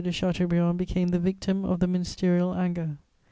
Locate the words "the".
1.09-1.19, 1.79-1.85